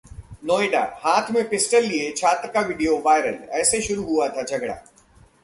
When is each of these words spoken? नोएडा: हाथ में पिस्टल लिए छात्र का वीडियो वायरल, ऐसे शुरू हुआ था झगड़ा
नोएडा: 0.43 0.79
हाथ 1.01 1.29
में 1.31 1.49
पिस्टल 1.49 1.83
लिए 1.83 2.11
छात्र 2.17 2.51
का 2.51 2.61
वीडियो 2.61 2.97
वायरल, 3.05 3.37
ऐसे 3.51 3.81
शुरू 3.81 4.03
हुआ 4.03 4.27
था 4.29 4.43
झगड़ा 4.43 4.73